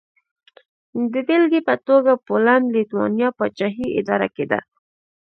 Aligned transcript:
د 1.13 1.13
بېلګې 1.27 1.61
په 1.67 1.75
توګه 1.87 2.11
پولنډ-لېتوانیا 2.25 3.29
پاچاهي 3.37 3.87
اداره 3.99 4.27
کېده. 4.35 4.59